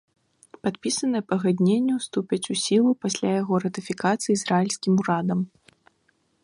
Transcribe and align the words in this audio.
Падпісанае 0.67 1.21
пагадненне 1.33 1.93
ўступіць 1.99 2.49
у 2.57 2.57
сілу 2.63 2.91
пасля 3.05 3.29
яго 3.41 3.53
ратыфікацыі 3.67 4.31
ізраільскім 4.39 4.93
урадам. 5.05 5.39